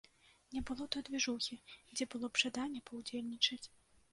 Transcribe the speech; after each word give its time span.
Не 0.53 0.61
было 0.69 0.87
той 0.95 1.03
дзвіжухі, 1.09 1.57
дзе 1.95 2.07
было 2.15 2.25
б 2.33 2.43
жаданне 2.45 2.81
паўдзельнічаць. 2.89 3.63